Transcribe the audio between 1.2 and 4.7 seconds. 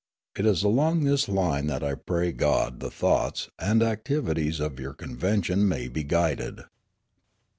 line that I pray God the thoughts and activities